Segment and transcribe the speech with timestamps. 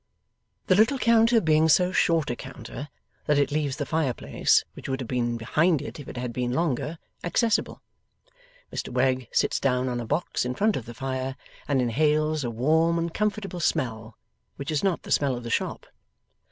[0.65, 2.89] The little counter being so short a counter
[3.27, 6.53] that it leaves the fireplace, which would have been behind it if it had been
[6.53, 7.83] longer, accessible,
[8.73, 11.35] Mr Wegg sits down on a box in front of the fire,
[11.67, 14.17] and inhales a warm and comfortable smell
[14.55, 15.85] which is not the smell of the shop.